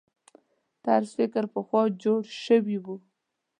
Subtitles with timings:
[0.83, 2.95] طرز فکر پخوا جوړ شوي وو.